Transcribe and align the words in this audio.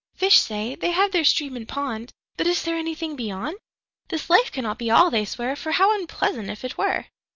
5Fish 0.19 0.37
say, 0.37 0.73
they 0.73 0.89
have 0.89 1.11
their 1.11 1.23
Stream 1.23 1.55
and 1.55 1.67
Pond;6But 1.67 2.47
is 2.47 2.63
there 2.63 2.75
anything 2.75 3.15
Beyond?7This 3.15 4.29
life 4.31 4.51
cannot 4.51 4.79
be 4.79 4.89
All, 4.89 5.11
they 5.11 5.25
swear,8For 5.25 5.73
how 5.73 5.93
unpleasant, 5.93 6.49
if 6.49 6.63
it 6.63 6.75
were! 6.75 7.05